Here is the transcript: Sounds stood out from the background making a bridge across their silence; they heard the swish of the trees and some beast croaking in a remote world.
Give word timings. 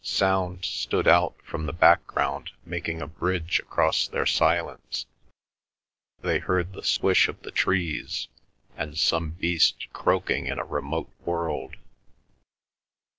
Sounds 0.03 0.67
stood 0.67 1.07
out 1.07 1.35
from 1.43 1.67
the 1.67 1.73
background 1.73 2.49
making 2.65 3.03
a 3.03 3.07
bridge 3.07 3.59
across 3.59 4.07
their 4.07 4.25
silence; 4.25 5.05
they 6.21 6.39
heard 6.39 6.73
the 6.73 6.81
swish 6.81 7.27
of 7.27 7.39
the 7.43 7.51
trees 7.51 8.27
and 8.75 8.97
some 8.97 9.29
beast 9.29 9.85
croaking 9.93 10.47
in 10.47 10.57
a 10.57 10.65
remote 10.65 11.11
world. 11.23 11.75